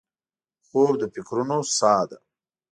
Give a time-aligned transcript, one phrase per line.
[0.67, 2.17] خوب د فکرونو سا ده